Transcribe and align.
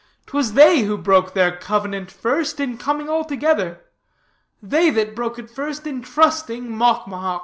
'Twas 0.25 0.53
they 0.53 0.79
who 0.79 0.97
broke 0.97 1.35
their 1.35 1.55
covenant 1.55 2.09
first, 2.09 2.59
in 2.59 2.75
coming 2.75 3.07
all 3.07 3.23
together; 3.23 3.81
they 4.59 4.89
that 4.89 5.15
broke 5.15 5.37
it 5.37 5.47
first, 5.47 5.85
in 5.85 6.01
trusting 6.01 6.67
Mocmohoc."' 6.75 7.39